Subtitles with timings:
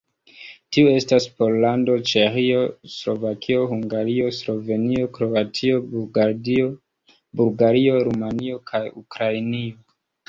[0.75, 2.61] Tiuj estas Pollando, Ĉeĥio,
[2.95, 5.85] Slovakio, Hungario, Slovenio, Kroatio,
[7.37, 9.81] Bulgario, Rumanio kaj Ukrainio.